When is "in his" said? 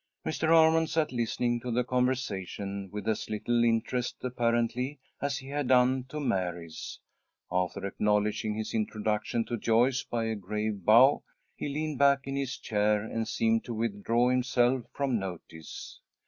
12.25-12.57